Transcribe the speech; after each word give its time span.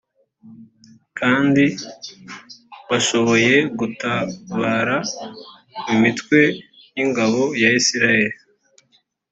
kandi 1.19 1.63
bashoboye 2.89 3.55
gutabara 3.79 4.97
mu 5.85 5.93
mitwe 6.03 6.39
y’ingabo 6.95 7.41
ya 7.61 7.69
israheli. 7.81 8.37